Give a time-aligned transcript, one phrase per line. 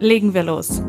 [0.00, 0.80] Legen wir los.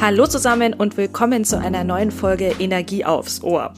[0.00, 3.74] Hallo zusammen und willkommen zu einer neuen Folge Energie aufs Ohr.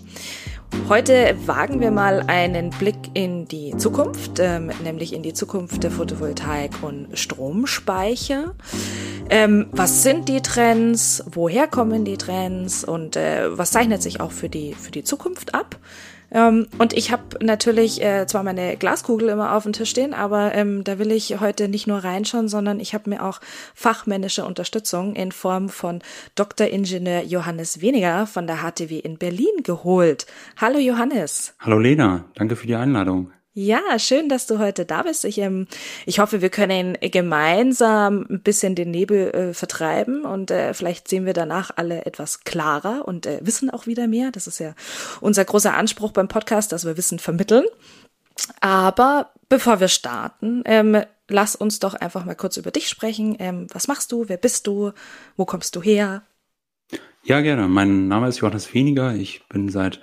[0.90, 5.90] Heute wagen wir mal einen Blick in die Zukunft, ähm, nämlich in die Zukunft der
[5.90, 8.54] Photovoltaik und Stromspeicher.
[9.30, 11.24] Ähm, was sind die Trends?
[11.32, 12.84] Woher kommen die Trends?
[12.84, 15.78] Und äh, was zeichnet sich auch für die, für die Zukunft ab?
[16.33, 20.54] Ähm, und ich habe natürlich äh, zwar meine Glaskugel immer auf dem Tisch stehen, aber
[20.54, 23.41] ähm, da will ich heute nicht nur reinschauen, sondern ich habe mir auch
[23.74, 26.01] fachmännische Unterstützung in Form von
[26.35, 26.69] Dr.
[26.69, 30.27] Ingenieur Johannes Weniger von der HTW in Berlin geholt.
[30.57, 31.54] Hallo Johannes.
[31.59, 33.32] Hallo Lena, danke für die Einladung.
[33.63, 35.27] Ja, schön, dass du heute da bist.
[35.27, 35.66] Ich, ähm,
[36.07, 41.27] ich hoffe, wir können gemeinsam ein bisschen den Nebel äh, vertreiben und äh, vielleicht sehen
[41.27, 44.31] wir danach alle etwas klarer und äh, wissen auch wieder mehr.
[44.31, 44.75] Das ist ja
[45.21, 47.66] unser großer Anspruch beim Podcast, dass wir Wissen vermitteln.
[48.63, 53.37] Aber bevor wir starten, ähm, lass uns doch einfach mal kurz über dich sprechen.
[53.38, 54.27] Ähm, was machst du?
[54.31, 54.93] Wer bist du?
[55.37, 56.23] Wo kommst du her?
[57.23, 57.69] Ja, gerne.
[57.69, 59.15] Mein Name ist Johannes Weniger.
[59.15, 60.01] Ich bin seit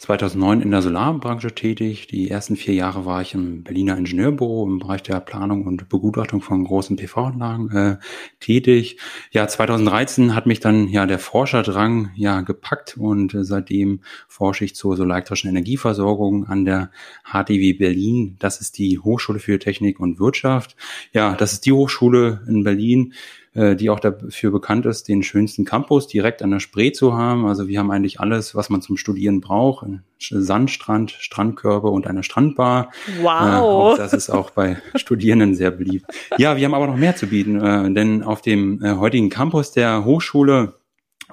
[0.00, 2.06] 2009 in der Solarbranche tätig.
[2.06, 6.40] Die ersten vier Jahre war ich im Berliner Ingenieurbüro im Bereich der Planung und Begutachtung
[6.40, 7.96] von großen PV-Anlagen äh,
[8.40, 8.96] tätig.
[9.30, 14.74] Ja, 2013 hat mich dann ja der Forscherdrang ja gepackt und äh, seitdem forsche ich
[14.74, 16.90] zur solarelektrischen Energieversorgung an der
[17.30, 18.36] HTW Berlin.
[18.38, 20.76] Das ist die Hochschule für Technik und Wirtschaft.
[21.12, 23.12] Ja, das ist die Hochschule in Berlin,
[23.52, 27.46] äh, die auch dafür bekannt ist, den schönsten Campus direkt an der Spree zu haben.
[27.46, 29.84] Also wir haben eigentlich alles, was man zum Studieren braucht.
[30.18, 32.90] Sandstrand, Strandkörbe und eine Strandbar.
[33.22, 33.94] Wow.
[33.94, 36.06] Äh, das ist auch bei Studierenden sehr beliebt.
[36.36, 39.72] Ja, wir haben aber noch mehr zu bieten, äh, denn auf dem äh, heutigen Campus
[39.72, 40.79] der Hochschule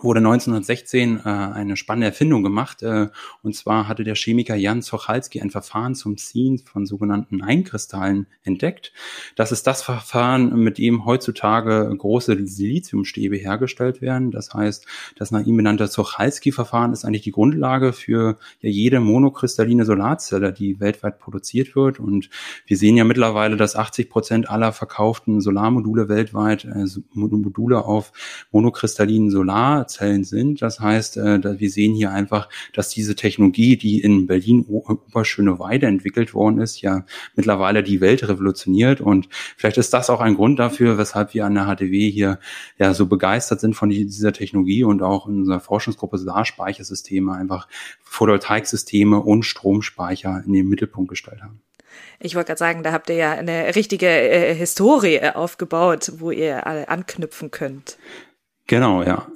[0.02, 2.84] wurde 1916 äh, eine spannende Erfindung gemacht.
[2.84, 3.08] Äh,
[3.42, 8.94] und zwar hatte der Chemiker Jan Zochalski ein Verfahren zum Ziehen von sogenannten Einkristallen entdeckt.
[9.36, 14.32] Das ist das Verfahren, mit dem heutzutage große Siliziumstäbe hergestellt werden.
[14.32, 19.86] Das heißt, das nach ihm benannte Zochalski-Verfahren ist eigentlich die Grundlage für ja, jede monokristalline
[19.86, 22.00] Solarzelle, die weltweit produziert wird.
[22.00, 22.30] Und
[22.66, 28.12] wir sehen ja mittlerweile, dass 80 Prozent aller verkauften Solarmodule weltweit äh, Module auf
[28.52, 30.62] monokristallinen Solar Zellen sind.
[30.62, 36.34] Das heißt, äh, wir sehen hier einfach, dass diese Technologie, die in Berlin Oberschöneweide entwickelt
[36.34, 37.06] worden ist, ja
[37.36, 39.02] mittlerweile die Welt revolutioniert.
[39.02, 42.40] Und vielleicht ist das auch ein Grund dafür, weshalb wir an der HTW hier
[42.78, 47.68] ja so begeistert sind von dieser Technologie und auch in unserer Forschungsgruppe Solarspeichersysteme einfach
[48.04, 51.62] Photovoltaiksysteme und Stromspeicher in den Mittelpunkt gestellt haben.
[52.20, 56.66] Ich wollte gerade sagen, da habt ihr ja eine richtige äh, Historie aufgebaut, wo ihr
[56.66, 57.98] alle anknüpfen könnt.
[58.66, 59.28] Genau, ja.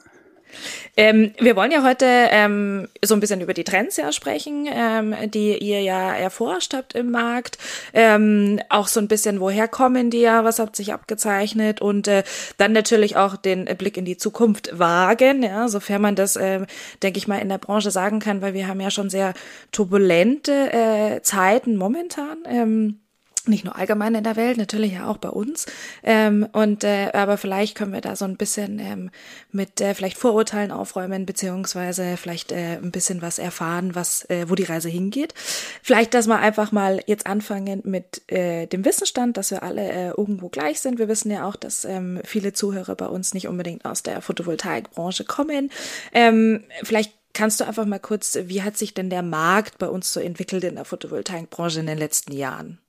[0.98, 5.16] Ähm, wir wollen ja heute ähm, so ein bisschen über die Trends ja sprechen, ähm,
[5.32, 7.58] die ihr ja erforscht habt im Markt.
[7.94, 12.24] Ähm, auch so ein bisschen, woher kommen die ja, was hat sich abgezeichnet und äh,
[12.58, 16.66] dann natürlich auch den Blick in die Zukunft wagen, ja, sofern man das, äh,
[17.04, 19.34] denke ich mal, in der Branche sagen kann, weil wir haben ja schon sehr
[19.72, 23.01] turbulente äh, Zeiten momentan.
[23.48, 25.66] Nicht nur allgemein in der Welt, natürlich ja auch bei uns.
[26.04, 29.10] Ähm, und äh, aber vielleicht können wir da so ein bisschen ähm,
[29.52, 34.54] mit äh, vielleicht Vorurteilen aufräumen, beziehungsweise vielleicht äh, ein bisschen was erfahren, was äh, wo
[34.54, 35.34] die Reise hingeht.
[35.82, 40.08] Vielleicht, dass wir einfach mal jetzt anfangen mit äh, dem Wissensstand, dass wir alle äh,
[40.10, 41.00] irgendwo gleich sind.
[41.00, 45.24] Wir wissen ja auch, dass ähm, viele Zuhörer bei uns nicht unbedingt aus der Photovoltaikbranche
[45.24, 45.72] kommen.
[46.14, 50.12] Ähm, vielleicht Kannst du einfach mal kurz, wie hat sich denn der Markt bei uns
[50.12, 52.80] so entwickelt in der Photovoltaikbranche in den letzten Jahren?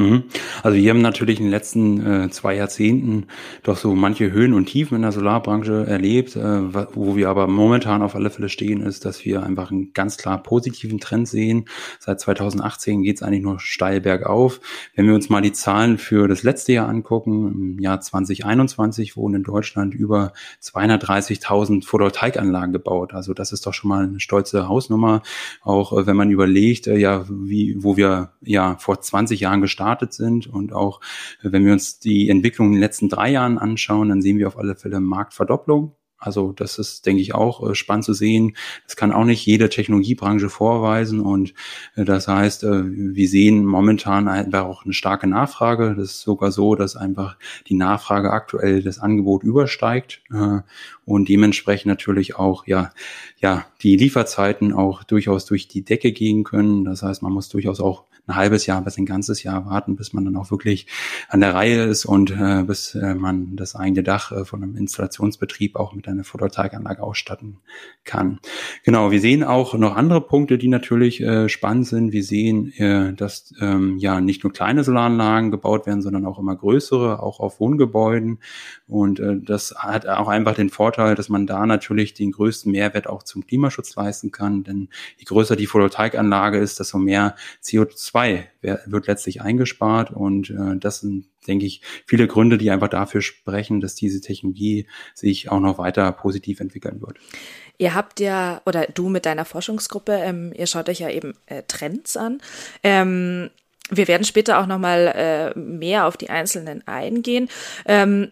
[0.00, 0.24] Mhm.
[0.62, 3.26] Also wir haben natürlich in den letzten äh, zwei Jahrzehnten
[3.62, 6.36] doch so manche Höhen und Tiefen in der Solarbranche erlebt.
[6.36, 10.16] Äh, wo wir aber momentan auf alle Fälle stehen, ist, dass wir einfach einen ganz
[10.16, 11.66] klar positiven Trend sehen.
[11.98, 14.60] Seit 2018 geht es eigentlich nur steil bergauf.
[14.94, 19.34] Wenn wir uns mal die Zahlen für das letzte Jahr angucken, im Jahr 2021 wurden
[19.34, 20.32] in Deutschland über
[20.62, 23.12] 230.000 Photovoltaikanlagen gebaut.
[23.12, 25.20] Also das ist doch schon mal eine stolze Hausnummer.
[25.62, 29.89] Auch äh, wenn man überlegt, äh, ja, wie, wo wir ja vor 20 Jahren gestartet
[29.90, 30.46] gestartet sind.
[30.46, 31.00] Und auch
[31.42, 34.58] wenn wir uns die Entwicklung in den letzten drei Jahren anschauen, dann sehen wir auf
[34.58, 35.94] alle Fälle Marktverdopplung.
[36.20, 38.54] Also das ist, denke ich, auch äh, spannend zu sehen.
[38.84, 41.20] Das kann auch nicht jede Technologiebranche vorweisen.
[41.20, 41.54] Und
[41.96, 45.94] äh, das heißt, äh, wir sehen momentan einfach auch eine starke Nachfrage.
[45.96, 47.38] Das ist sogar so, dass einfach
[47.68, 50.22] die Nachfrage aktuell das Angebot übersteigt
[51.04, 52.92] und dementsprechend natürlich auch ja
[53.38, 56.84] ja die Lieferzeiten auch durchaus durch die Decke gehen können.
[56.84, 60.12] Das heißt, man muss durchaus auch ein halbes Jahr bis ein ganzes Jahr warten, bis
[60.12, 60.86] man dann auch wirklich
[61.28, 62.34] an der Reihe ist und
[62.66, 67.58] bis man das eigene Dach von einem Installationsbetrieb auch mit einer Photovoltaikanlage ausstatten
[68.04, 68.40] kann.
[68.84, 72.12] Genau, wir sehen auch noch andere Punkte, die natürlich äh, spannend sind.
[72.12, 76.56] Wir sehen, äh, dass ähm, ja nicht nur kleine Solaranlagen gebaut werden, sondern auch immer
[76.56, 78.38] größere, auch auf Wohngebäuden.
[78.86, 83.06] Und äh, das hat auch einfach den Vorteil, dass man da natürlich den größten Mehrwert
[83.06, 84.64] auch zum Klimaschutz leisten kann.
[84.64, 91.00] Denn je größer die Photovoltaikanlage ist, desto mehr CO2 wird letztlich eingespart und äh, das
[91.00, 95.78] sind, denke ich, viele Gründe, die einfach dafür sprechen, dass diese Technologie sich auch noch
[95.78, 97.18] weiter positiv entwickeln wird.
[97.78, 101.62] Ihr habt ja, oder du mit deiner Forschungsgruppe, ähm, ihr schaut euch ja eben äh,
[101.66, 102.42] Trends an.
[102.82, 103.50] Ähm,
[103.90, 105.12] wir werden später auch noch mal
[105.54, 107.48] äh, mehr auf die einzelnen eingehen.
[107.86, 108.30] Ähm,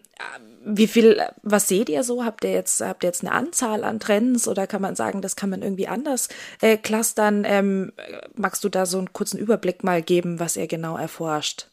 [0.63, 2.25] wie viel, was seht ihr so?
[2.25, 5.35] Habt ihr jetzt, habt ihr jetzt eine Anzahl an Trends oder kann man sagen, das
[5.35, 6.29] kann man irgendwie anders
[6.61, 7.43] äh, clustern?
[7.45, 7.93] Ähm,
[8.35, 11.67] magst du da so einen kurzen Überblick mal geben, was ihr genau erforscht?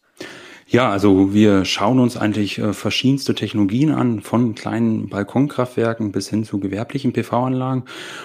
[0.68, 6.42] Ja, also wir schauen uns eigentlich äh, verschiedenste Technologien an, von kleinen Balkonkraftwerken bis hin
[6.42, 7.84] zu gewerblichen PV-Anlagen.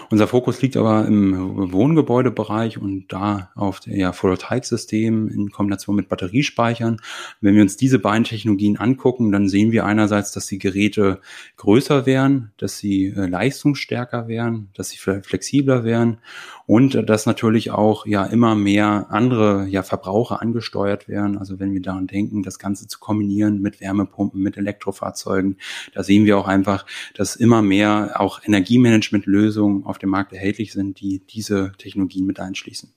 [0.09, 6.97] Unser Fokus liegt aber im Wohngebäudebereich und da auf ja, Photovoltaiksystem in Kombination mit Batteriespeichern.
[7.41, 11.19] Wenn wir uns diese beiden Technologien angucken, dann sehen wir einerseits, dass die Geräte
[11.57, 16.17] größer wären, dass sie äh, leistungsstärker wären, dass sie flexibler wären
[16.65, 21.37] und äh, dass natürlich auch ja immer mehr andere ja Verbraucher angesteuert werden.
[21.37, 25.57] Also wenn wir daran denken, denken, das Ganze zu kombinieren mit Wärmepumpen, mit Elektrofahrzeugen.
[25.93, 26.85] Da sehen wir auch einfach,
[27.15, 32.93] dass immer mehr auch Energiemanagementlösungen auf dem Markt erhältlich sind, die diese Technologien mit einschließen.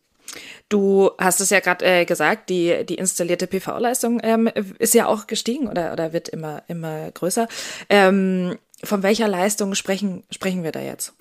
[0.69, 4.49] Du hast es ja gerade äh, gesagt, die, die installierte PV-Leistung ähm,
[4.79, 7.47] ist ja auch gestiegen oder, oder wird immer, immer größer.
[7.89, 11.15] Ähm, von welcher Leistung sprechen, sprechen wir da jetzt?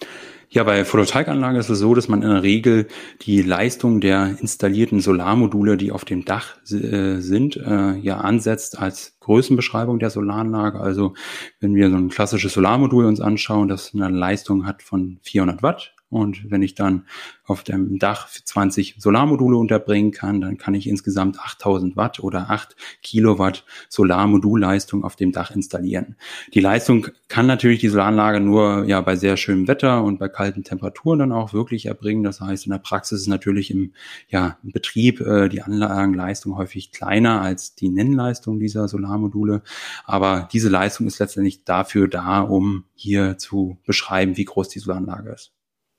[0.54, 2.88] Ja, bei Photovoltaikanlagen ist es so, dass man in der Regel
[3.22, 9.18] die Leistung der installierten Solarmodule, die auf dem Dach äh, sind, äh, ja ansetzt als
[9.22, 10.80] Größenbeschreibung der Solaranlage.
[10.80, 11.16] Also
[11.60, 15.96] wenn wir so ein klassisches Solarmodul uns anschauen, das eine Leistung hat von 400 Watt,
[16.14, 17.06] und wenn ich dann
[17.46, 22.76] auf dem Dach 20 Solarmodule unterbringen kann, dann kann ich insgesamt 8000 Watt oder 8
[23.02, 26.16] Kilowatt Solarmodulleistung auf dem Dach installieren.
[26.54, 30.64] Die Leistung kann natürlich die Solaranlage nur ja bei sehr schönem Wetter und bei kalten
[30.64, 32.24] Temperaturen dann auch wirklich erbringen.
[32.24, 33.94] Das heißt, in der Praxis ist natürlich im,
[34.30, 39.64] ja, im Betrieb äh, die Anlagenleistung häufig kleiner als die Nennleistung dieser Solarmodule.
[40.06, 45.32] Aber diese Leistung ist letztendlich dafür da, um hier zu beschreiben, wie groß die Solaranlage
[45.32, 45.52] ist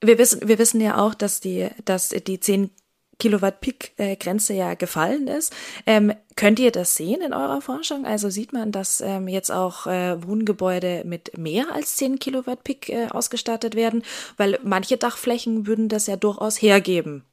[0.03, 2.71] wir wissen, wir wissen ja auch, dass die, dass die 10
[3.19, 5.53] Kilowatt Peak-Grenze ja gefallen ist.
[5.87, 8.07] Ähm, könnt ihr das sehen in eurer Forschung?
[8.07, 12.89] Also sieht man, dass ähm, jetzt auch äh, Wohngebäude mit mehr als 10 Kilowatt Peak
[12.89, 14.03] äh, ausgestattet werden?
[14.37, 17.25] Weil manche Dachflächen würden das ja durchaus hergeben.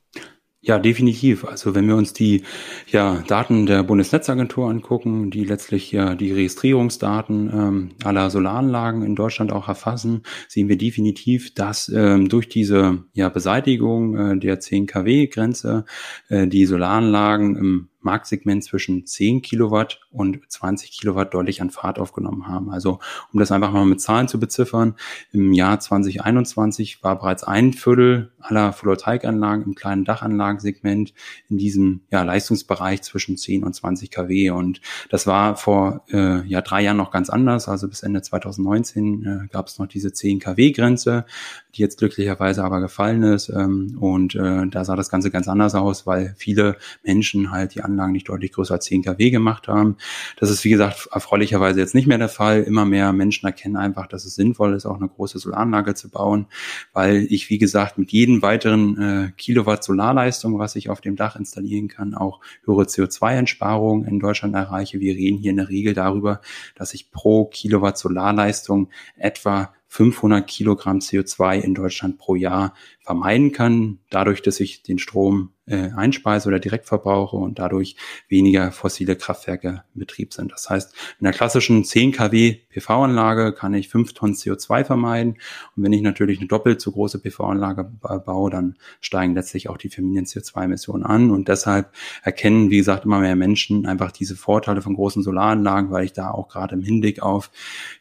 [0.64, 1.44] Ja, definitiv.
[1.44, 2.44] Also wenn wir uns die
[2.86, 9.52] ja, Daten der Bundesnetzagentur angucken, die letztlich ja die Registrierungsdaten ähm, aller Solaranlagen in Deutschland
[9.52, 15.86] auch erfassen, sehen wir definitiv, dass ähm, durch diese ja, Beseitigung äh, der 10 kW-Grenze
[16.30, 22.48] äh, die Solaranlagen im Marktsegment zwischen 10 Kilowatt und 20 Kilowatt deutlich an Fahrt aufgenommen
[22.48, 22.72] haben.
[22.72, 23.00] Also
[23.34, 24.96] um das einfach mal mit Zahlen zu beziffern,
[25.32, 31.14] im Jahr 2021 war bereits ein Viertel aller Photovoltaikanlagen im kleinen Dachanlagensegment
[31.50, 34.52] in diesem ja, Leistungsbereich zwischen 10 und 20 kW.
[34.52, 37.68] Und das war vor äh, ja, drei Jahren noch ganz anders.
[37.68, 41.26] Also bis Ende 2019 äh, gab es noch diese 10 kW-Grenze,
[41.76, 43.50] die jetzt glücklicherweise aber gefallen ist.
[43.50, 47.82] Ähm, und äh, da sah das Ganze ganz anders aus, weil viele Menschen halt die
[47.82, 49.98] Anlagen nicht deutlich größer als 10 kW gemacht haben.
[50.40, 52.64] Das ist, wie gesagt, erfreulicherweise jetzt nicht mehr der Fall.
[52.64, 56.48] Immer mehr Menschen erkennen einfach, dass es sinnvoll ist, auch eine große Solaranlage zu bauen,
[56.94, 61.36] weil ich, wie gesagt, mit jedem weiteren äh, Kilowatt Solarleistung, was ich auf dem Dach
[61.36, 65.00] installieren kann, auch höhere CO2-Einsparungen in Deutschland erreiche.
[65.00, 66.42] Wir reden hier in der Regel darüber,
[66.76, 74.00] dass ich pro Kilowatt Solarleistung etwa 500 Kilogramm CO2 in Deutschland pro Jahr vermeiden kann,
[74.10, 77.96] dadurch, dass ich den Strom äh, einspeise oder direkt verbrauche und dadurch
[78.30, 80.52] weniger fossile Kraftwerke in Betrieb sind.
[80.52, 85.38] Das heißt, in der klassischen 10 kW PV-Anlage kann ich 5 Tonnen CO2 vermeiden.
[85.76, 87.86] Und wenn ich natürlich eine doppelt so große PV-Anlage
[88.26, 91.32] baue, dann steigen letztlich auch die Familien CO2-Emissionen an.
[91.32, 91.92] Und deshalb
[92.24, 96.32] erkennen, wie gesagt, immer mehr Menschen einfach diese Vorteile von großen Solaranlagen, weil ich da
[96.32, 97.50] auch gerade im Hinblick auf,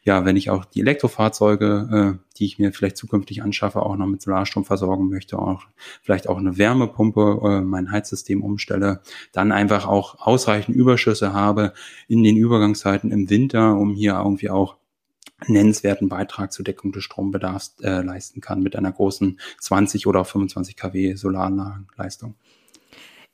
[0.03, 4.07] ja, wenn ich auch die Elektrofahrzeuge äh, die ich mir vielleicht zukünftig anschaffe, auch noch
[4.07, 5.63] mit Solarstrom versorgen möchte, auch
[6.03, 11.75] vielleicht auch eine Wärmepumpe, äh, mein Heizsystem umstelle, dann einfach auch ausreichend Überschüsse habe
[12.09, 14.77] in den Übergangszeiten im Winter, um hier irgendwie auch
[15.47, 20.27] nennenswerten Beitrag zur Deckung des Strombedarfs äh, leisten kann mit einer großen 20 oder auch
[20.27, 22.35] 25 kW Solaranlagenleistung.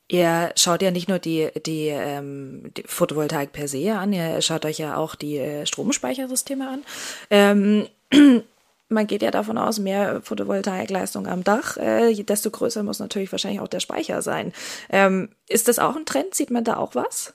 [0.09, 4.63] Ihr schaut ja nicht nur die, die, ähm, die Photovoltaik per se an, ihr schaut
[4.63, 6.83] euch ja auch die äh, Stromspeichersysteme an.
[7.29, 7.87] Ähm,
[8.89, 13.61] man geht ja davon aus, mehr Photovoltaikleistung am Dach, äh, desto größer muss natürlich wahrscheinlich
[13.61, 14.53] auch der Speicher sein.
[14.89, 16.35] Ähm, ist das auch ein Trend?
[16.35, 17.33] Sieht man da auch was?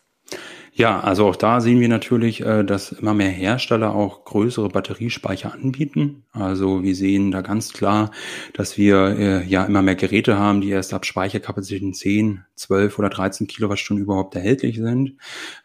[0.74, 5.52] Ja, also auch da sehen wir natürlich, äh, dass immer mehr Hersteller auch größere Batteriespeicher
[5.52, 6.24] anbieten.
[6.32, 8.10] Also wir sehen da ganz klar,
[8.54, 13.10] dass wir äh, ja immer mehr Geräte haben, die erst ab Speicherkapazitäten 10, 12 oder
[13.10, 15.18] 13 Kilowattstunden überhaupt erhältlich sind.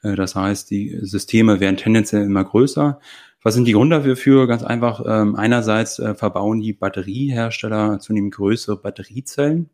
[0.03, 2.99] Äh, das heißt, die Systeme werden tendenziell immer größer.
[3.47, 4.45] Was sind die Gründe dafür?
[4.45, 9.69] Ganz einfach, ähm, einerseits verbauen die Batteriehersteller zunehmend größere Batteriezellen.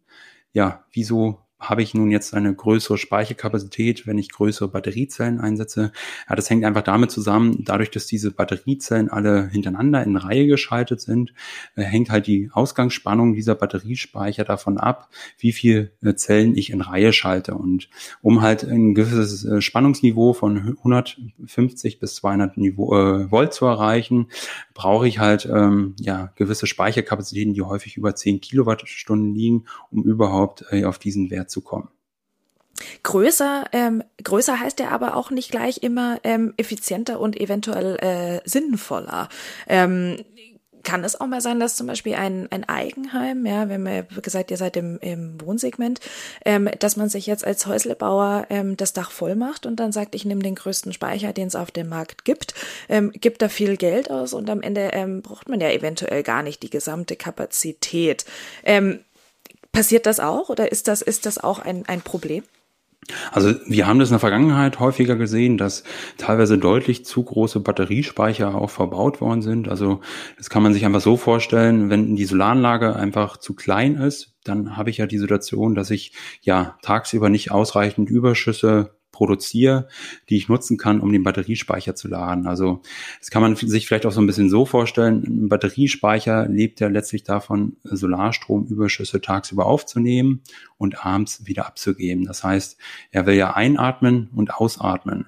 [0.51, 1.39] Ja, wieso
[1.69, 5.91] habe ich nun jetzt eine größere Speicherkapazität, wenn ich größere Batteriezellen einsetze?
[6.29, 11.01] Ja, das hängt einfach damit zusammen, dadurch, dass diese Batteriezellen alle hintereinander in Reihe geschaltet
[11.01, 11.33] sind,
[11.75, 16.81] äh, hängt halt die Ausgangsspannung dieser Batteriespeicher davon ab, wie viel äh, Zellen ich in
[16.81, 17.55] Reihe schalte.
[17.55, 17.89] Und
[18.21, 24.27] um halt ein gewisses äh, Spannungsniveau von 150 bis 200 Niveau, äh, Volt zu erreichen,
[24.73, 30.65] brauche ich halt ähm, ja gewisse Speicherkapazitäten, die häufig über 10 Kilowattstunden liegen, um überhaupt
[30.71, 31.89] äh, auf diesen Wert zu kommen.
[33.03, 38.41] Größer, ähm, größer heißt ja aber auch nicht gleich immer ähm, effizienter und eventuell äh,
[38.49, 39.29] sinnvoller.
[39.67, 40.17] Ähm,
[40.83, 44.51] kann es auch mal sein, dass zum Beispiel ein, ein Eigenheim, ja, wenn man gesagt,
[44.51, 46.01] ihr seid im, im Wohnsegment,
[46.45, 50.13] ähm, dass man sich jetzt als Häuslebauer ähm, das Dach voll macht und dann sagt,
[50.13, 52.53] ich nehme den größten Speicher, den es auf dem Markt gibt,
[52.89, 56.43] ähm, gibt da viel Geld aus und am Ende ähm, braucht man ja eventuell gar
[56.43, 58.25] nicht die gesamte Kapazität.
[58.63, 58.99] Ähm,
[59.73, 62.43] Passiert das auch oder ist das, ist das auch ein, ein Problem?
[63.31, 65.83] Also wir haben das in der Vergangenheit häufiger gesehen, dass
[66.17, 69.67] teilweise deutlich zu große Batteriespeicher auch verbaut worden sind.
[69.67, 69.99] Also
[70.37, 74.77] das kann man sich einfach so vorstellen, wenn die Solaranlage einfach zu klein ist, dann
[74.77, 79.87] habe ich ja die Situation, dass ich ja tagsüber nicht ausreichend Überschüsse produziere,
[80.27, 82.45] die ich nutzen kann, um den Batteriespeicher zu laden.
[82.47, 82.81] Also
[83.19, 85.23] das kann man sich vielleicht auch so ein bisschen so vorstellen.
[85.25, 90.41] Ein Batteriespeicher lebt ja letztlich davon, Solarstromüberschüsse tagsüber aufzunehmen
[90.77, 92.25] und abends wieder abzugeben.
[92.25, 92.77] Das heißt,
[93.11, 95.27] er will ja einatmen und ausatmen.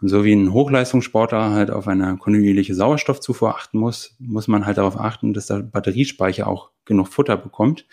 [0.00, 4.78] Und so wie ein Hochleistungssportler halt auf eine kontinuierliche Sauerstoffzufuhr achten muss, muss man halt
[4.78, 7.86] darauf achten, dass der Batteriespeicher auch genug Futter bekommt.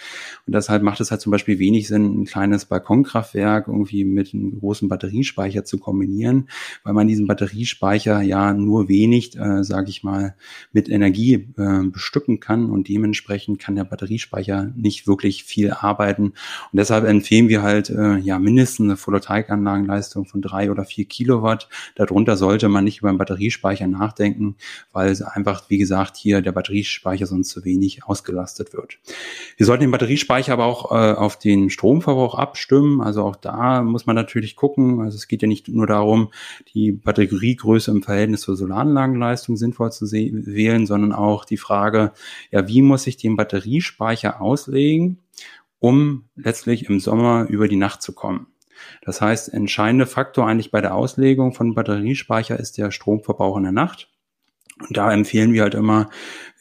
[0.47, 4.59] Und deshalb macht es halt zum Beispiel wenig Sinn, ein kleines Balkonkraftwerk irgendwie mit einem
[4.59, 6.49] großen Batteriespeicher zu kombinieren,
[6.83, 10.35] weil man diesen Batteriespeicher ja nur wenig, äh, sage ich mal,
[10.71, 16.25] mit Energie äh, bestücken kann und dementsprechend kann der Batteriespeicher nicht wirklich viel arbeiten.
[16.25, 16.33] Und
[16.73, 21.58] deshalb empfehlen wir halt äh, ja mindestens eine Photovoltaikanlagenleistung von drei oder vier Kilowatt.
[21.95, 24.55] Darunter sollte man nicht über einen Batteriespeicher nachdenken,
[24.91, 28.97] weil einfach, wie gesagt, hier der Batteriespeicher sonst zu wenig ausgelastet wird wird.
[29.57, 33.01] Wir sollten den Batteriespeicher aber auch äh, auf den Stromverbrauch abstimmen.
[33.01, 35.01] Also auch da muss man natürlich gucken.
[35.01, 36.31] Also es geht ja nicht nur darum,
[36.73, 42.11] die Batteriegröße im Verhältnis zur Solaranlagenleistung sinnvoll zu wählen, sondern auch die Frage,
[42.51, 45.19] ja, wie muss ich den Batteriespeicher auslegen,
[45.79, 48.47] um letztlich im Sommer über die Nacht zu kommen.
[49.01, 53.71] Das heißt, entscheidende Faktor eigentlich bei der Auslegung von Batteriespeicher ist der Stromverbrauch in der
[53.71, 54.09] Nacht.
[54.87, 56.09] Und da empfehlen wir halt immer,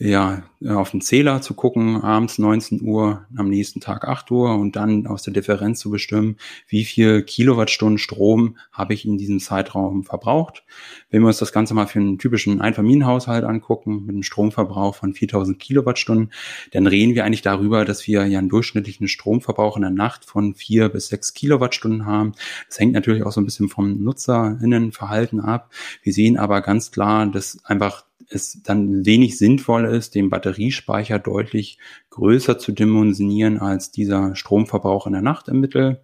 [0.01, 4.77] ja, auf den Zähler zu gucken, abends 19 Uhr, am nächsten Tag 8 Uhr und
[4.77, 6.37] dann aus der Differenz zu bestimmen,
[6.69, 10.63] wie viel Kilowattstunden Strom habe ich in diesem Zeitraum verbraucht.
[11.11, 15.15] Wenn wir uns das Ganze mal für einen typischen Einfamilienhaushalt angucken, mit einem Stromverbrauch von
[15.15, 16.33] 4000 Kilowattstunden,
[16.71, 20.55] dann reden wir eigentlich darüber, dass wir ja einen durchschnittlichen Stromverbrauch in der Nacht von
[20.55, 22.35] vier bis sechs Kilowattstunden haben.
[22.69, 25.73] Das hängt natürlich auch so ein bisschen vom Nutzerinnenverhalten ab.
[26.05, 31.79] Wir sehen aber ganz klar, dass einfach es dann wenig sinnvoll ist, den Batteriespeicher deutlich
[32.11, 36.03] größer zu dimensionieren als dieser Stromverbrauch in der Nacht im Mittel.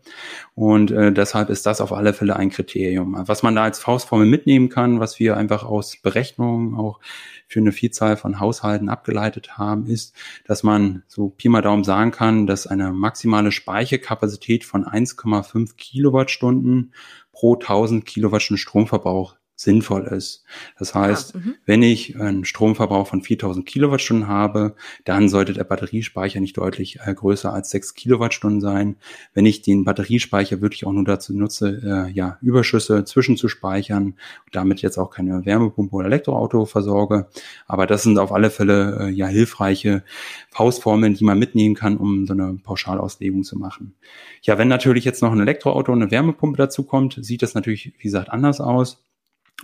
[0.54, 3.16] Und äh, deshalb ist das auf alle Fälle ein Kriterium.
[3.26, 7.00] Was man da als Faustformel mitnehmen kann, was wir einfach aus Berechnungen auch
[7.48, 10.14] für eine Vielzahl von Haushalten abgeleitet haben, ist,
[10.46, 16.92] dass man so Pi mal Daumen sagen kann, dass eine maximale Speicherkapazität von 1,5 Kilowattstunden
[17.32, 20.44] pro 1000 Kilowattstunden Stromverbrauch sinnvoll ist.
[20.78, 26.40] Das heißt, ah, wenn ich einen Stromverbrauch von 4000 Kilowattstunden habe, dann sollte der Batteriespeicher
[26.40, 28.96] nicht deutlich äh, größer als 6 Kilowattstunden sein.
[29.32, 34.14] Wenn ich den Batteriespeicher wirklich auch nur dazu nutze, äh, ja, Überschüsse zwischenzuspeichern,
[34.50, 37.28] damit jetzt auch keine Wärmepumpe oder Elektroauto versorge.
[37.66, 40.02] Aber das sind auf alle Fälle äh, ja hilfreiche
[40.50, 43.94] Faustformeln, die man mitnehmen kann, um so eine Pauschalauslegung zu machen.
[44.42, 47.92] Ja, wenn natürlich jetzt noch ein Elektroauto und eine Wärmepumpe dazu kommt, sieht das natürlich,
[47.98, 49.04] wie gesagt, anders aus.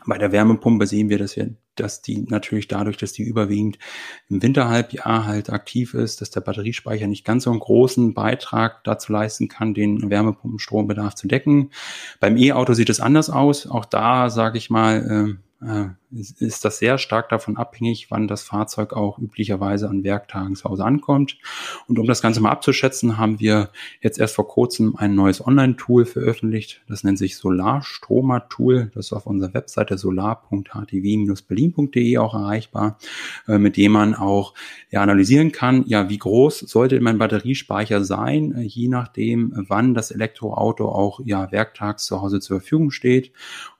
[0.06, 3.78] Bei der Wärmepumpe sehen wir, dass wir, dass die natürlich dadurch, dass die überwiegend
[4.28, 9.12] im Winterhalbjahr halt aktiv ist, dass der Batteriespeicher nicht ganz so einen großen Beitrag dazu
[9.12, 11.70] leisten kann, den Wärmepumpenstrombedarf zu decken.
[12.18, 13.66] Beim E-Auto sieht es anders aus.
[13.66, 18.42] Auch da sage ich mal, äh, äh, ist das sehr stark davon abhängig, wann das
[18.42, 21.38] Fahrzeug auch üblicherweise an Werktagen zu Hause ankommt.
[21.86, 26.06] Und um das Ganze mal abzuschätzen, haben wir jetzt erst vor kurzem ein neues Online-Tool
[26.06, 26.80] veröffentlicht.
[26.88, 28.90] Das nennt sich Solarstromer-Tool.
[28.94, 32.98] Das ist auf unserer Webseite solar.htw-berlin.de auch erreichbar,
[33.46, 34.54] äh, mit dem man auch
[34.90, 40.10] ja, analysieren kann, ja, wie groß sollte mein Batteriespeicher sein, äh, je nachdem, wann das
[40.10, 43.30] Elektroauto auch ja werktags zu Hause zur Verfügung steht.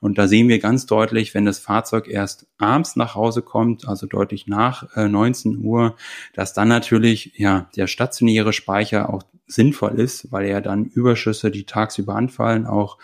[0.01, 4.07] Und da sehen wir ganz deutlich, wenn das Fahrzeug erst abends nach Hause kommt, also
[4.07, 5.97] deutlich nach äh, 19 Uhr,
[6.35, 11.65] dass dann natürlich ja der stationäre Speicher auch sinnvoll ist, weil er dann Überschüsse, die
[11.65, 12.99] tagsüber anfallen, auch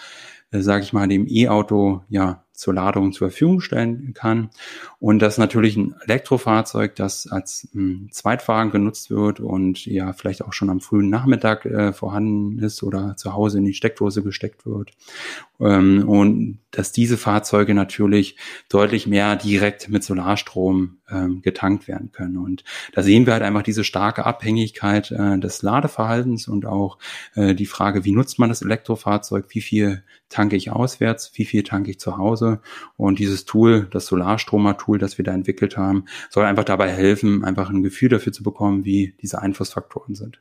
[0.53, 4.51] äh, sage ich mal, dem E-Auto ja zur Ladung zur Verfügung stellen kann.
[4.99, 10.43] Und das natürlich ein Elektrofahrzeug, das als mh, hm, Zweitwagen genutzt wird und ja vielleicht
[10.43, 14.67] auch schon am frühen Nachmittag äh, vorhanden ist oder zu Hause in die Steckdose gesteckt
[14.67, 14.93] wird.
[15.61, 18.37] Ähm, und dass diese Fahrzeuge natürlich
[18.69, 22.37] deutlich mehr direkt mit Solarstrom ähm, getankt werden können.
[22.37, 26.99] Und da sehen wir halt einfach diese starke Abhängigkeit äh, des Ladeverhaltens und auch
[27.35, 31.63] äh, die Frage, wie nutzt man das Elektrofahrzeug, wie viel tanke ich auswärts, wie viel
[31.63, 32.61] tanke ich zu Hause.
[32.97, 37.71] Und dieses Tool, das Solarstromer-Tool, das wir da entwickelt haben, soll einfach dabei helfen, einfach
[37.71, 40.41] ein Gefühl dafür zu bekommen, wie diese Einflussfaktoren sind.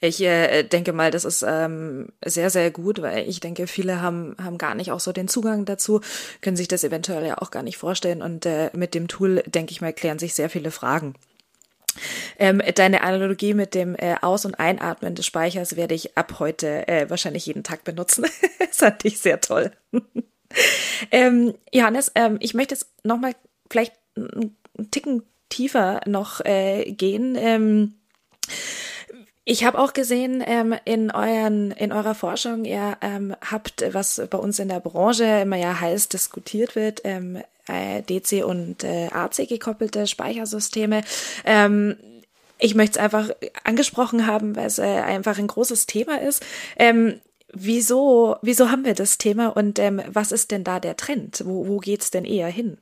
[0.00, 4.34] Ich äh, denke mal, das ist ähm, sehr, sehr gut, weil ich denke, viele haben,
[4.42, 6.00] haben gar nicht auch so den Zugang dazu,
[6.40, 8.20] können sich das eventuell ja auch gar nicht vorstellen.
[8.20, 11.14] Und äh, mit dem Tool, denke ich mal, klären sich sehr viele Fragen.
[12.38, 16.86] Ähm, deine Analogie mit dem äh, Aus- und Einatmen des Speichers werde ich ab heute
[16.88, 18.26] äh, wahrscheinlich jeden Tag benutzen.
[18.58, 19.72] das fand ich sehr toll.
[21.10, 23.34] ähm, Johannes, ähm, ich möchte jetzt nochmal
[23.70, 24.56] vielleicht einen
[24.90, 27.36] Ticken tiefer noch äh, gehen.
[27.36, 27.94] Ähm,
[29.44, 34.36] ich habe auch gesehen ähm, in euren in eurer Forschung, ihr ähm, habt, was bei
[34.36, 39.48] uns in der Branche immer ja heiß diskutiert wird, ähm, äh, DC und äh, AC
[39.48, 41.02] gekoppelte Speichersysteme.
[41.46, 41.96] Ähm,
[42.58, 43.30] ich möchte es einfach
[43.64, 46.44] angesprochen haben, weil es äh, einfach ein großes Thema ist.
[46.76, 47.20] Ähm,
[47.52, 51.42] wieso, wieso haben wir das Thema und ähm, was ist denn da der Trend?
[51.46, 52.78] Wo, wo geht's denn eher hin?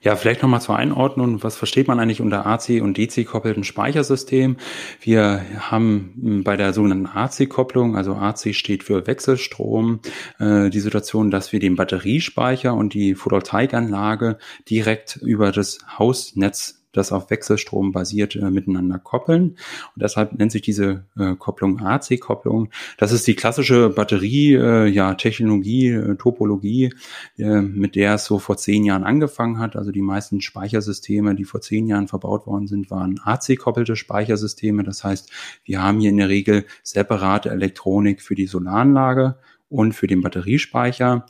[0.00, 1.44] Ja, vielleicht nochmal zur Einordnung.
[1.44, 4.56] Was versteht man eigentlich unter AC und DC koppelten Speichersystem?
[5.00, 10.00] Wir haben bei der sogenannten AC-Kopplung, also AC steht für Wechselstrom,
[10.40, 17.12] äh, die Situation, dass wir den Batteriespeicher und die Photovoltaikanlage direkt über das Hausnetz das
[17.12, 19.56] auf Wechselstrom basiert, äh, miteinander koppeln.
[19.94, 22.68] Und deshalb nennt sich diese äh, Kopplung AC-Kopplung.
[22.98, 26.94] Das ist die klassische Batterie, äh, ja, Technologie, äh, Topologie,
[27.38, 29.76] äh, mit der es so vor zehn Jahren angefangen hat.
[29.76, 34.84] Also die meisten Speichersysteme, die vor zehn Jahren verbaut worden sind, waren AC-koppelte Speichersysteme.
[34.84, 35.30] Das heißt,
[35.64, 39.36] wir haben hier in der Regel separate Elektronik für die Solaranlage
[39.72, 41.26] und für den Batteriespeicher.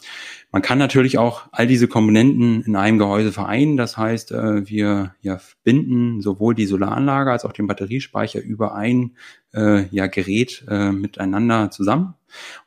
[0.50, 3.76] Man kann natürlich auch all diese Komponenten in einem Gehäuse vereinen.
[3.76, 9.16] Das heißt, äh, wir ja, binden sowohl die Solaranlage als auch den Batteriespeicher über ein
[9.55, 12.14] äh, ja, Gerät äh, miteinander zusammen.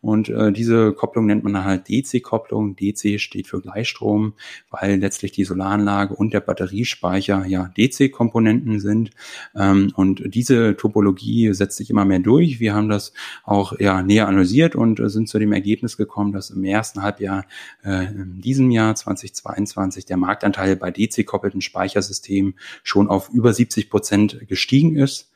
[0.01, 2.75] Und äh, diese Kopplung nennt man dann halt DC-Kopplung.
[2.75, 4.33] DC steht für Gleichstrom,
[4.69, 9.11] weil letztlich die Solaranlage und der Batteriespeicher ja DC-Komponenten sind.
[9.55, 12.59] Ähm, und diese Topologie setzt sich immer mehr durch.
[12.59, 16.49] Wir haben das auch ja näher analysiert und äh, sind zu dem Ergebnis gekommen, dass
[16.49, 17.45] im ersten Halbjahr
[17.83, 24.47] äh, in diesem Jahr 2022 der Marktanteil bei DC-koppelten Speichersystemen schon auf über 70 Prozent
[24.47, 25.31] gestiegen ist.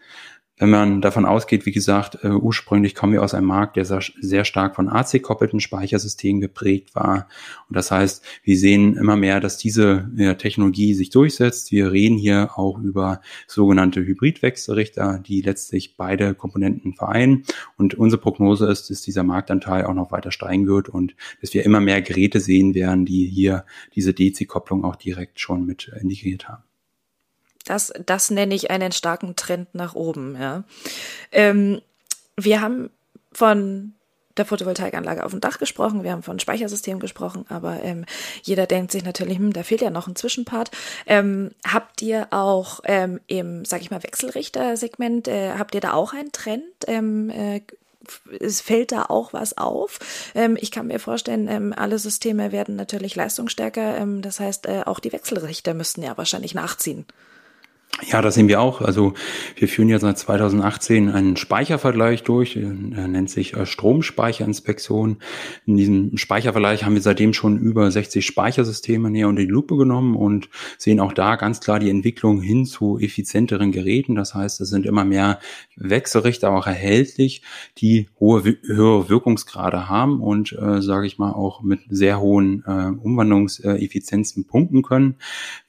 [0.59, 4.01] Wenn man davon ausgeht, wie gesagt, äh, ursprünglich kommen wir aus einem Markt, der sehr,
[4.19, 7.29] sehr stark von AC-koppelten Speichersystemen geprägt war.
[7.69, 11.71] Und das heißt, wir sehen immer mehr, dass diese ja, Technologie sich durchsetzt.
[11.71, 17.45] Wir reden hier auch über sogenannte Hybridwechselrichter, die letztlich beide Komponenten vereinen.
[17.77, 21.63] Und unsere Prognose ist, dass dieser Marktanteil auch noch weiter steigen wird und dass wir
[21.63, 23.63] immer mehr Geräte sehen werden, die hier
[23.95, 26.68] diese DC-Kopplung auch direkt schon mit integriert haben.
[27.69, 30.35] Das, das nenne ich einen starken Trend nach oben.
[30.39, 30.63] Ja.
[31.31, 31.81] Ähm,
[32.35, 32.89] wir haben
[33.31, 33.93] von
[34.37, 38.05] der Photovoltaikanlage auf dem Dach gesprochen, wir haben von Speichersystem gesprochen, aber ähm,
[38.41, 40.71] jeder denkt sich natürlich, hm, da fehlt ja noch ein Zwischenpart.
[41.05, 46.13] Ähm, habt ihr auch ähm, im, sag ich mal, Wechselrichter-Segment, äh, habt ihr da auch
[46.13, 46.63] einen Trend?
[46.87, 47.61] Ähm, äh,
[48.39, 49.99] es fällt da auch was auf.
[50.33, 54.03] Ähm, ich kann mir vorstellen, ähm, alle Systeme werden natürlich leistungsstärker.
[54.21, 57.05] Das heißt, äh, auch die Wechselrichter müssten ja wahrscheinlich nachziehen.
[58.07, 58.81] Ja, das sehen wir auch.
[58.81, 59.13] Also
[59.57, 65.17] wir führen ja seit 2018 einen Speichervergleich durch, er nennt sich äh, Stromspeicherinspektion.
[65.65, 70.15] In diesem Speichervergleich haben wir seitdem schon über 60 Speichersysteme näher unter die Lupe genommen
[70.15, 74.15] und sehen auch da ganz klar die Entwicklung hin zu effizienteren Geräten.
[74.15, 75.39] Das heißt, es sind immer mehr
[75.75, 77.41] Wechselrichter auch erhältlich,
[77.77, 82.91] die hohe, höhere Wirkungsgrade haben und, äh, sage ich mal, auch mit sehr hohen äh,
[82.97, 85.15] Umwandlungseffizienzen punkten können.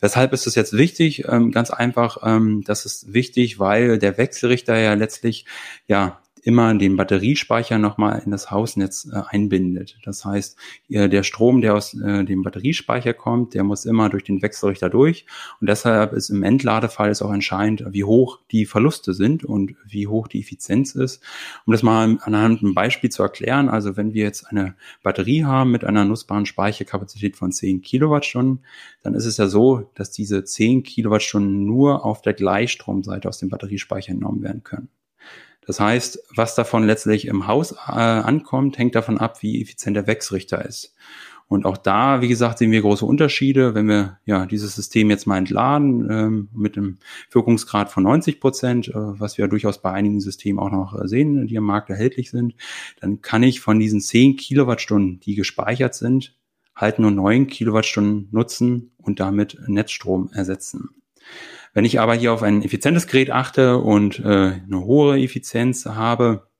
[0.00, 1.24] Weshalb ist es jetzt wichtig?
[1.28, 5.46] Ähm, ganz einfach, ähm, das ist wichtig, weil der Wechselrichter ja letztlich
[5.87, 9.98] ja immer den Batteriespeicher nochmal in das Hausnetz äh, einbindet.
[10.05, 10.57] Das heißt,
[10.88, 15.26] der Strom, der aus äh, dem Batteriespeicher kommt, der muss immer durch den Wechselrichter durch.
[15.61, 20.07] Und deshalb ist im Entladefall ist auch entscheidend, wie hoch die Verluste sind und wie
[20.07, 21.22] hoch die Effizienz ist.
[21.66, 25.70] Um das mal anhand einem Beispiel zu erklären, also wenn wir jetzt eine Batterie haben
[25.70, 28.64] mit einer nutzbaren Speicherkapazität von 10 Kilowattstunden,
[29.03, 33.48] dann ist es ja so, dass diese 10 Kilowattstunden nur auf der Gleichstromseite aus dem
[33.48, 34.88] Batteriespeicher entnommen werden können.
[35.70, 40.09] Das heißt, was davon letztlich im Haus äh, ankommt, hängt davon ab, wie effizient der
[40.09, 40.96] Wechselrichter ist.
[41.46, 43.72] Und auch da, wie gesagt, sehen wir große Unterschiede.
[43.72, 46.98] Wenn wir ja dieses System jetzt mal entladen ähm, mit einem
[47.30, 51.46] Wirkungsgrad von 90 Prozent, äh, was wir durchaus bei einigen Systemen auch noch äh, sehen,
[51.46, 52.56] die am Markt erhältlich sind,
[53.00, 56.35] dann kann ich von diesen 10 Kilowattstunden, die gespeichert sind,
[56.74, 60.99] halt nur 9 Kilowattstunden nutzen und damit Netzstrom ersetzen.
[61.72, 66.50] Wenn ich aber hier auf ein effizientes Gerät achte und äh, eine hohe Effizienz habe,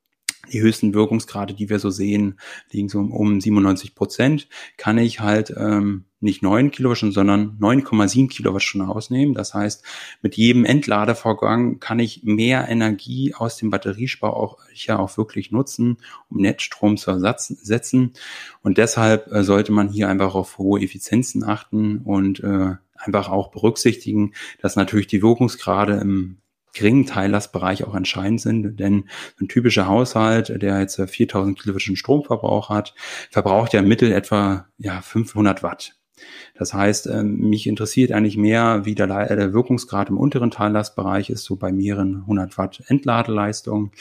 [0.53, 2.39] die höchsten Wirkungsgrade, die wir so sehen,
[2.71, 8.91] liegen so um 97 Prozent, kann ich halt ähm, nicht 9 Kilowattstunden, sondern 9,7 Kilowattstunden
[8.91, 9.35] ausnehmen.
[9.35, 9.85] Das heißt,
[10.23, 15.99] mit jedem Entladevorgang kann ich mehr Energie aus dem Batteriespar auch, ja auch wirklich nutzen,
[16.29, 18.13] um Netzstrom zu ersetzen.
[18.63, 23.51] Und deshalb äh, sollte man hier einfach auf hohe Effizienzen achten und äh, einfach auch
[23.51, 26.39] berücksichtigen, dass natürlich die Wirkungsgrade im
[26.73, 29.09] geringen Teillastbereich auch entscheidend sind, denn
[29.41, 32.95] ein typischer Haushalt, der jetzt 4000 Kilowattstunden Stromverbrauch hat,
[33.31, 36.00] verbraucht ja im Mittel etwa ja 500 Watt.
[36.55, 41.45] Das heißt, ähm, mich interessiert eigentlich mehr, wie der, der Wirkungsgrad im unteren Teillastbereich ist,
[41.45, 43.93] so bei mehreren 100 Watt Entladeleistung.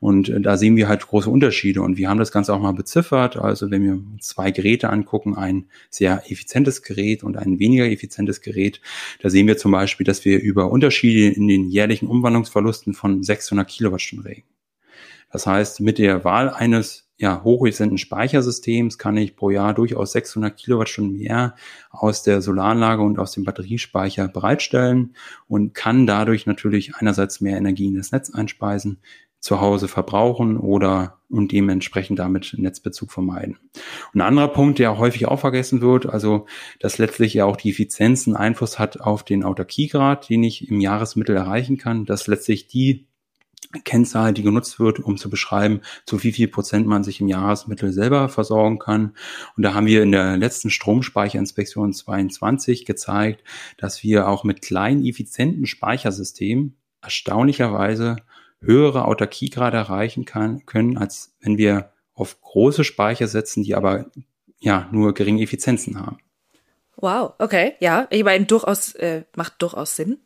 [0.00, 1.82] Und äh, da sehen wir halt große Unterschiede.
[1.82, 3.36] Und wir haben das Ganze auch mal beziffert.
[3.36, 8.80] Also wenn wir zwei Geräte angucken, ein sehr effizientes Gerät und ein weniger effizientes Gerät,
[9.20, 13.68] da sehen wir zum Beispiel, dass wir über Unterschiede in den jährlichen Umwandlungsverlusten von 600
[13.68, 14.44] Kilowattstunden reden.
[15.30, 20.56] Das heißt, mit der Wahl eines ja, hocheffizienten Speichersystems kann ich pro Jahr durchaus 600
[20.56, 21.56] Kilowattstunden mehr
[21.90, 25.14] aus der Solaranlage und aus dem Batteriespeicher bereitstellen
[25.48, 29.00] und kann dadurch natürlich einerseits mehr Energie in das Netz einspeisen,
[29.40, 33.58] zu Hause verbrauchen oder und dementsprechend damit Netzbezug vermeiden.
[34.14, 36.46] Ein anderer Punkt, der häufig auch vergessen wird, also
[36.80, 40.80] dass letztlich ja auch die Effizienz einen Einfluss hat auf den Autarkiegrad, den ich im
[40.80, 43.06] Jahresmittel erreichen kann, dass letztlich die
[43.84, 47.92] Kennzahl, die genutzt wird, um zu beschreiben, zu wie viel Prozent man sich im Jahresmittel
[47.92, 49.14] selber versorgen kann.
[49.56, 53.44] Und da haben wir in der letzten Stromspeicherinspektion 22 gezeigt,
[53.76, 58.16] dass wir auch mit kleinen, effizienten Speichersystemen erstaunlicherweise
[58.60, 64.10] höhere Autarkiegrade erreichen kann, können, als wenn wir auf große Speicher setzen, die aber
[64.60, 66.18] ja nur geringe Effizienzen haben.
[66.96, 70.18] Wow, okay, ja, ich meine, durchaus, äh, macht durchaus Sinn.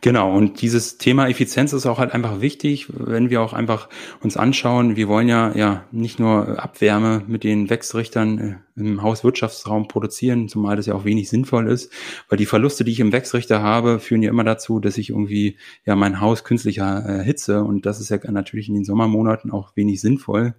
[0.00, 3.88] Genau, und dieses Thema Effizienz ist auch halt einfach wichtig, wenn wir auch einfach
[4.20, 9.88] uns anschauen, wir wollen ja ja nicht nur Abwärme mit den Wechselrichtern äh, im Hauswirtschaftsraum
[9.88, 11.92] produzieren, zumal das ja auch wenig sinnvoll ist,
[12.28, 15.56] weil die Verluste, die ich im Wechselrichter habe, führen ja immer dazu, dass ich irgendwie
[15.84, 20.00] ja mein Haus künstlicher erhitze und das ist ja natürlich in den Sommermonaten auch wenig
[20.00, 20.54] sinnvoll.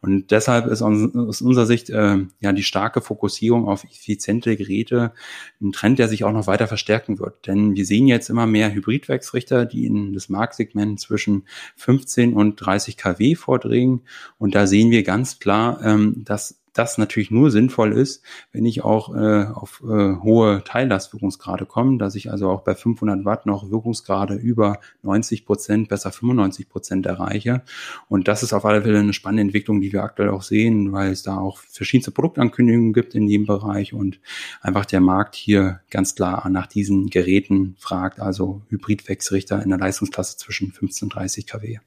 [0.00, 5.12] Und deshalb ist aus unserer Sicht äh, ja die starke Fokussierung auf effiziente Geräte
[5.60, 7.46] ein Trend, der sich auch noch weiter verstärken wird.
[7.46, 11.44] Denn wir sehen jetzt immer mehr Hybridwechselrichter, die in das Marktsegment zwischen
[11.76, 14.02] 15 und 30 kW vordringen.
[14.38, 18.84] Und da sehen wir ganz klar, ähm, dass das natürlich nur sinnvoll ist, wenn ich
[18.84, 23.70] auch äh, auf äh, hohe Teillastwirkungsgrade komme, dass ich also auch bei 500 Watt noch
[23.70, 27.62] Wirkungsgrade über 90 Prozent, besser 95 Prozent erreiche.
[28.08, 31.12] Und das ist auf alle Fälle eine spannende Entwicklung, die wir aktuell auch sehen, weil
[31.12, 34.20] es da auch verschiedenste Produktankündigungen gibt in dem Bereich und
[34.60, 40.36] einfach der Markt hier ganz klar nach diesen Geräten fragt, also Hybridwechselrichter in der Leistungsklasse
[40.36, 41.78] zwischen 15 und 30 kW.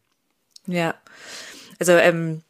[0.68, 0.96] Ja,
[1.80, 2.42] also ähm,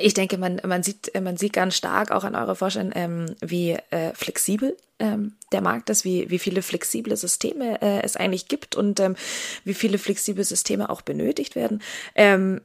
[0.00, 3.72] ich denke, man, man, sieht, man sieht ganz stark auch an eurer Forschung, ähm, wie
[3.90, 8.76] äh, flexibel ähm, der Markt ist, wie, wie viele flexible Systeme äh, es eigentlich gibt
[8.76, 9.16] und ähm,
[9.64, 11.82] wie viele flexible Systeme auch benötigt werden.
[12.14, 12.60] Ähm,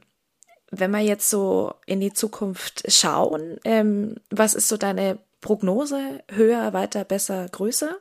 [0.70, 6.22] wenn wir jetzt so in die Zukunft schauen, ähm, was ist so deine Prognose?
[6.30, 7.96] Höher, weiter, besser, größer?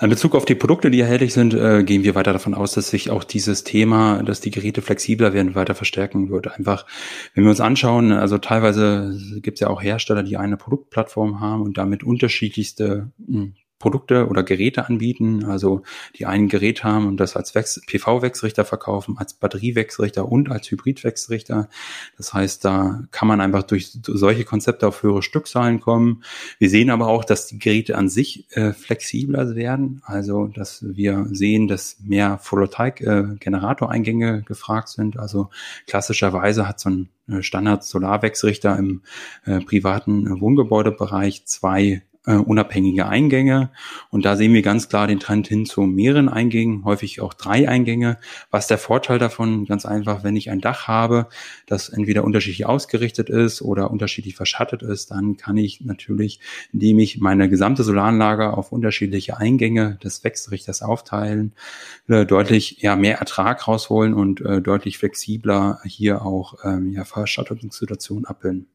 [0.00, 2.90] In Bezug auf die Produkte, die erhältlich sind, äh, gehen wir weiter davon aus, dass
[2.90, 6.48] sich auch dieses Thema, dass die Geräte flexibler werden, weiter verstärken wird.
[6.48, 6.86] Einfach,
[7.34, 11.62] wenn wir uns anschauen, also teilweise gibt es ja auch Hersteller, die eine Produktplattform haben
[11.62, 15.82] und damit unterschiedlichste hm, Produkte oder Geräte anbieten, also
[16.16, 21.68] die ein Gerät haben und das als PV-Wechselrichter verkaufen, als Batteriewechselrichter und als Hybridwechselrichter.
[22.16, 26.22] Das heißt, da kann man einfach durch solche Konzepte auf höhere Stückzahlen kommen.
[26.58, 31.26] Wir sehen aber auch, dass die Geräte an sich äh, flexibler werden, also dass wir
[31.30, 35.18] sehen, dass mehr Photovoltaik-Generatoreingänge gefragt sind.
[35.18, 35.50] Also
[35.86, 39.02] klassischerweise hat so ein äh, Standard-Solarwechselrichter im
[39.44, 43.70] äh, privaten Wohngebäudebereich zwei äh, unabhängige Eingänge.
[44.10, 47.68] Und da sehen wir ganz klar den Trend hin zu mehreren Eingängen, häufig auch drei
[47.68, 48.18] Eingänge.
[48.50, 49.64] Was der Vorteil davon?
[49.64, 51.28] Ganz einfach, wenn ich ein Dach habe,
[51.66, 56.40] das entweder unterschiedlich ausgerichtet ist oder unterschiedlich verschattet ist, dann kann ich natürlich,
[56.72, 61.52] indem ich meine gesamte Solaranlage auf unterschiedliche Eingänge des Wechselrichters aufteilen,
[62.08, 68.24] äh, deutlich ja, mehr Ertrag rausholen und äh, deutlich flexibler hier auch ähm, ja, Verschattungssituationen
[68.24, 68.66] abbilden.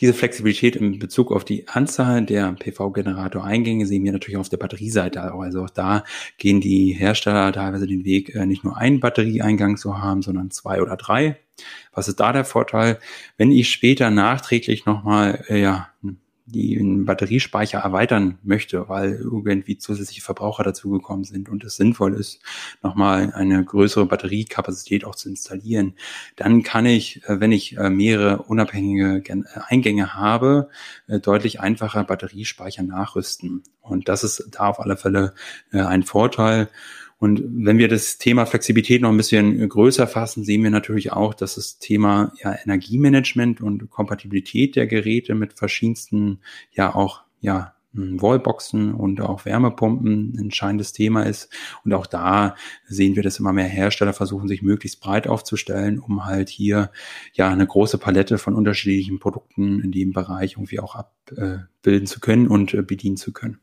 [0.00, 5.22] Diese Flexibilität in Bezug auf die Anzahl der PV-Generator-Eingänge sehen wir natürlich auf der Batterieseite.
[5.22, 6.04] Also auch da
[6.36, 10.82] gehen die Hersteller teilweise den Weg, äh, nicht nur einen Batterieeingang zu haben, sondern zwei
[10.82, 11.38] oder drei.
[11.92, 12.98] Was ist da der Vorteil?
[13.38, 15.88] Wenn ich später nachträglich nochmal äh, ja,
[16.46, 22.40] den Batteriespeicher erweitern möchte, weil irgendwie zusätzliche Verbraucher dazugekommen sind und es sinnvoll ist,
[22.82, 25.94] nochmal eine größere Batteriekapazität auch zu installieren,
[26.36, 30.68] dann kann ich, äh, wenn ich äh, mehrere unabhängige äh, Eingänge habe,
[31.08, 33.62] deutlich einfacher Batteriespeicher nachrüsten.
[33.80, 35.34] Und das ist da auf alle Fälle
[35.70, 36.68] ein Vorteil.
[37.18, 41.32] Und wenn wir das Thema Flexibilität noch ein bisschen größer fassen, sehen wir natürlich auch,
[41.32, 46.40] dass das Thema ja, Energiemanagement und Kompatibilität der Geräte mit verschiedensten,
[46.72, 51.52] ja auch ja Wallboxen und auch Wärmepumpen ein entscheidendes Thema ist.
[51.84, 52.54] Und auch da
[52.86, 56.90] sehen wir, dass immer mehr Hersteller versuchen, sich möglichst breit aufzustellen, um halt hier
[57.32, 62.48] ja eine große Palette von unterschiedlichen Produkten in dem Bereich irgendwie auch abbilden zu können
[62.48, 63.58] und äh, bedienen zu können.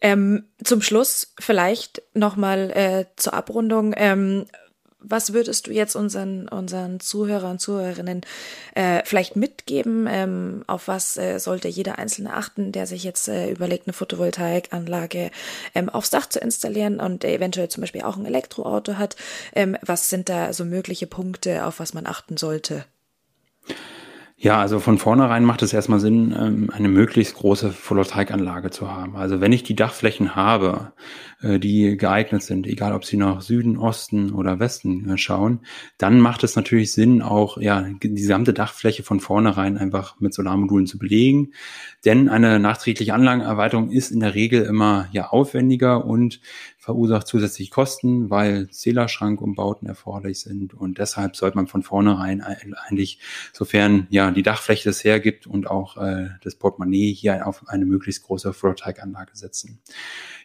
[0.00, 3.94] Ähm, zum Schluss vielleicht nochmal äh, zur Abrundung.
[3.96, 4.46] Ähm,
[5.08, 8.22] was würdest du jetzt unseren, unseren Zuhörern und Zuhörerinnen
[8.74, 10.08] äh, vielleicht mitgeben?
[10.10, 15.30] Ähm, auf was äh, sollte jeder Einzelne achten, der sich jetzt äh, überlegt, eine Photovoltaikanlage
[15.74, 19.16] ähm, aufs Dach zu installieren und eventuell zum Beispiel auch ein Elektroauto hat?
[19.54, 22.84] Ähm, was sind da so mögliche Punkte, auf was man achten sollte?
[24.38, 29.16] Ja, also von vornherein macht es erstmal Sinn, ähm, eine möglichst große Photovoltaikanlage zu haben.
[29.16, 30.92] Also wenn ich die Dachflächen habe,
[31.40, 35.60] äh, die geeignet sind, egal ob sie nach Süden, Osten oder Westen äh, schauen,
[35.96, 40.86] dann macht es natürlich Sinn, auch ja die gesamte Dachfläche von vornherein einfach mit Solarmodulen
[40.86, 41.52] zu belegen.
[42.04, 46.40] Denn eine nachträgliche Anlagenerweiterung ist in der Regel immer ja aufwendiger und
[46.86, 53.18] verursacht zusätzlich Kosten, weil Zählerschrankumbauten erforderlich sind und deshalb sollte man von vornherein eigentlich,
[53.52, 58.22] sofern ja die Dachfläche es hergibt und auch äh, das Portemonnaie hier auf eine möglichst
[58.22, 59.80] große Photovoltaikanlage setzen.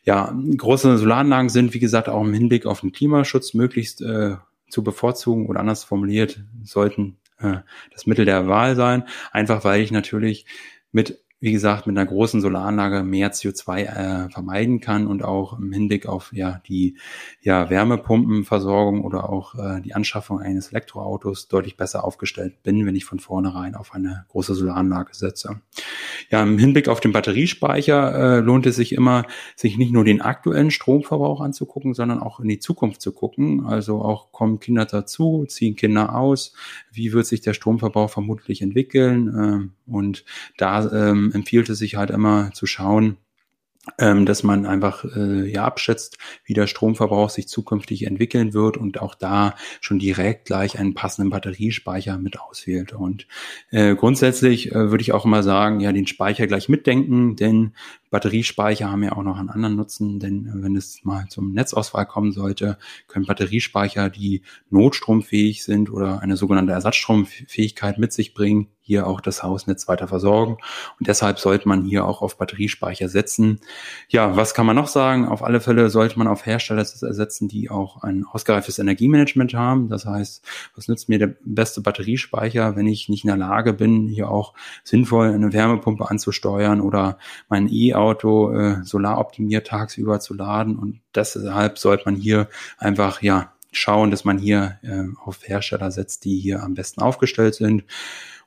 [0.04, 4.84] Ja, große Solaranlagen sind, wie gesagt, auch im Hinblick auf den Klimaschutz möglichst äh, zu
[4.84, 7.58] bevorzugen oder anders formuliert, sollten äh,
[7.92, 10.48] das Mittel der Wahl sein, einfach weil ich natürlich
[10.92, 15.74] mit wie gesagt, mit einer großen Solaranlage mehr CO2 äh, vermeiden kann und auch im
[15.74, 16.96] Hinblick auf ja die
[17.42, 23.06] ja Wärmepumpenversorgung oder auch äh, die Anschaffung eines Elektroautos deutlich besser aufgestellt bin, wenn ich
[23.06, 25.60] von vornherein auf eine große Solaranlage setze.
[26.32, 29.26] Ja, im Hinblick auf den Batteriespeicher äh, lohnt es sich immer,
[29.58, 33.66] sich nicht nur den aktuellen Stromverbrauch anzugucken, sondern auch in die Zukunft zu gucken.
[33.66, 36.54] Also auch kommen Kinder dazu, ziehen Kinder aus,
[36.92, 40.24] wie wird sich der Stromverbrauch vermutlich entwickeln äh, und
[40.58, 43.18] da ähm, empfiehlt es sich halt immer zu schauen,
[43.98, 49.02] ähm, dass man einfach äh, ja abschätzt, wie der Stromverbrauch sich zukünftig entwickeln wird und
[49.02, 52.94] auch da schon direkt gleich einen passenden Batteriespeicher mit auswählt.
[52.94, 53.28] Und
[53.72, 57.74] äh, grundsätzlich äh, würde ich auch immer sagen, ja, den Speicher gleich mitdenken, denn
[58.12, 62.34] Batteriespeicher haben ja auch noch einen anderen Nutzen, denn wenn es mal zum Netzausfall kommen
[62.34, 69.22] sollte, können Batteriespeicher, die notstromfähig sind oder eine sogenannte Ersatzstromfähigkeit mit sich bringen, hier auch
[69.22, 70.58] das Hausnetz weiter versorgen.
[71.00, 73.62] Und deshalb sollte man hier auch auf Batteriespeicher setzen.
[74.10, 75.26] Ja, was kann man noch sagen?
[75.28, 79.88] Auf alle Fälle sollte man auf Hersteller setzen, die auch ein ausgereiftes Energiemanagement haben.
[79.88, 80.44] Das heißt,
[80.76, 84.54] was nützt mir der beste Batteriespeicher, wenn ich nicht in der Lage bin, hier auch
[84.84, 87.68] sinnvoll eine Wärmepumpe anzusteuern oder mein
[88.02, 90.78] E-Auto äh, solaroptimiert tagsüber zu laden.
[90.78, 96.26] Und deshalb sollte man hier einfach, ja, schauen, dass man hier äh, auf Hersteller setzt,
[96.26, 97.84] die hier am besten aufgestellt sind.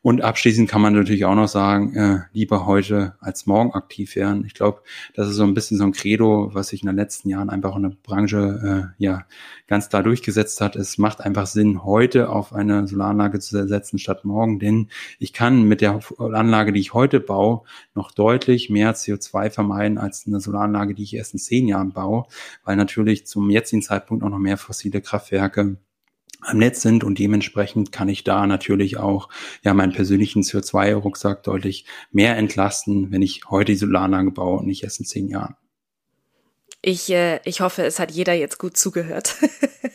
[0.04, 4.44] Und abschließend kann man natürlich auch noch sagen, äh, lieber heute als morgen aktiv werden.
[4.44, 4.82] Ich glaube,
[5.14, 7.74] das ist so ein bisschen so ein Credo, was sich in den letzten Jahren einfach
[7.74, 9.24] in der Branche äh, ja
[9.66, 10.76] ganz klar durchgesetzt hat.
[10.76, 15.62] Es macht einfach Sinn, heute auf eine Solaranlage zu setzen statt morgen, denn ich kann
[15.62, 17.62] mit der Anlage, die ich heute baue,
[17.94, 22.26] noch deutlich mehr CO2 vermeiden als eine Solaranlage, die ich erst in zehn Jahren baue,
[22.62, 25.78] weil natürlich zum jetzigen Zeitpunkt auch noch mehr fossile Kraftwerke
[26.44, 29.28] am Netz sind und dementsprechend kann ich da natürlich auch
[29.62, 34.84] ja meinen persönlichen CO2-Rucksack deutlich mehr entlasten, wenn ich heute die Solaranlage baue und nicht
[34.84, 35.56] erst in zehn Jahren.
[36.82, 39.36] Ich, äh, ich hoffe, es hat jeder jetzt gut zugehört.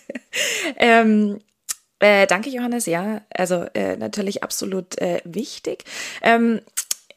[0.77, 1.39] ähm,
[1.99, 2.87] äh, danke, Johannes.
[2.87, 5.83] Ja, also äh, natürlich absolut äh, wichtig.
[6.23, 6.61] Ähm,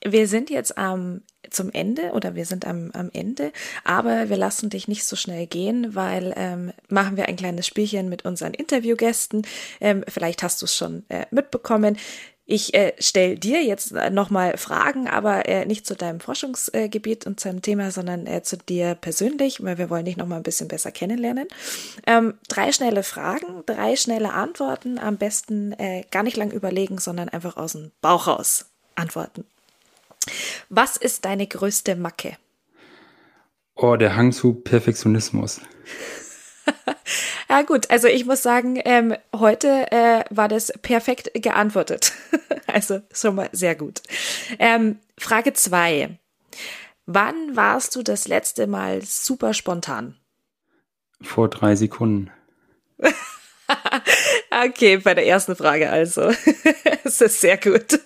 [0.05, 3.53] wir sind jetzt am zum Ende oder wir sind am, am Ende,
[3.85, 8.09] aber wir lassen dich nicht so schnell gehen, weil ähm, machen wir ein kleines Spielchen
[8.09, 9.47] mit unseren Interviewgästen.
[9.81, 11.97] Ähm, vielleicht hast du es schon äh, mitbekommen.
[12.45, 17.49] Ich äh, stelle dir jetzt nochmal Fragen, aber äh, nicht zu deinem Forschungsgebiet und zu
[17.49, 20.91] deinem Thema, sondern äh, zu dir persönlich, weil wir wollen dich nochmal ein bisschen besser
[20.91, 21.47] kennenlernen.
[22.05, 27.29] Ähm, drei schnelle Fragen, drei schnelle Antworten, am besten äh, gar nicht lang überlegen, sondern
[27.29, 29.45] einfach aus dem Bauch raus antworten.
[30.69, 32.37] Was ist deine größte Macke?
[33.75, 35.61] Oh, der Hang zu Perfektionismus.
[37.49, 42.13] ja gut, also ich muss sagen, ähm, heute äh, war das perfekt geantwortet.
[42.67, 44.03] also schon mal sehr gut.
[44.59, 46.19] Ähm, Frage zwei:
[47.07, 50.17] Wann warst du das letzte Mal super spontan?
[51.21, 52.31] Vor drei Sekunden.
[54.51, 56.33] okay, bei der ersten Frage also.
[57.05, 58.01] das ist sehr gut.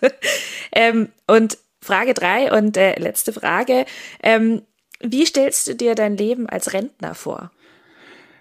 [0.73, 3.87] Ähm, und Frage drei und äh, letzte Frage.
[4.23, 4.63] Ähm,
[5.01, 7.51] wie stellst du dir dein Leben als Rentner vor?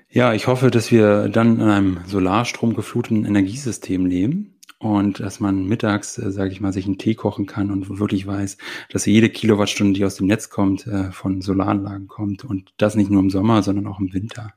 [0.10, 6.18] Ja, ich hoffe, dass wir dann in einem solarstromgefluteten Energiesystem leben und dass man mittags,
[6.18, 8.58] äh, sage ich mal, sich einen Tee kochen kann und wirklich weiß,
[8.92, 13.10] dass jede Kilowattstunde, die aus dem Netz kommt, äh, von Solaranlagen kommt und das nicht
[13.10, 14.54] nur im Sommer, sondern auch im Winter.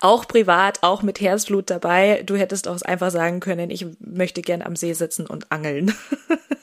[0.00, 2.22] Auch privat, auch mit Herzblut dabei.
[2.24, 5.94] Du hättest auch einfach sagen können, ich möchte gern am See sitzen und angeln.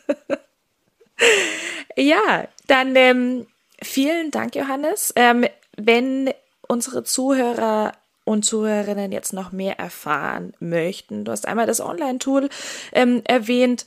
[1.96, 3.48] Ja, dann ähm,
[3.82, 5.14] vielen Dank, Johannes.
[5.16, 5.46] Ähm,
[5.78, 6.32] wenn
[6.68, 12.50] unsere Zuhörer und Zuhörerinnen jetzt noch mehr erfahren möchten, du hast einmal das Online-Tool
[12.94, 13.86] ähm, erwähnt.